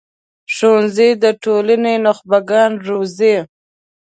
ښوونځی 0.53 1.09
د 1.23 1.25
ټولنې 1.43 1.93
نخبه 2.05 2.39
ګان 2.49 2.71
روزي 2.87 3.35